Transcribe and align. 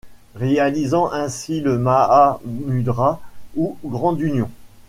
Réalisant 0.33 1.11
ainsi 1.11 1.61
le 1.61 1.77
Mahamudra 1.77 3.21
ou 3.55 3.77
grande 3.85 4.19
union. 4.19 4.49